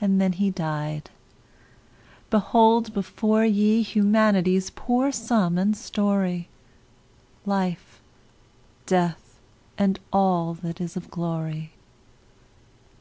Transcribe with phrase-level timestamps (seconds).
[0.00, 1.10] And then he died!
[2.30, 6.48] Behold before ye Humanity's poor sum and story;
[7.44, 8.00] Life,
[8.86, 9.40] Death,
[9.76, 11.72] and all that is of glory.